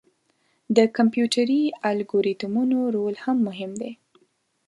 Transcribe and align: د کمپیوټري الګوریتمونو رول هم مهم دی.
د 0.75 0.77
کمپیوټري 0.97 1.61
الګوریتمونو 1.91 2.77
رول 2.95 3.15
هم 3.23 3.37
مهم 3.47 3.71
دی. 3.81 3.91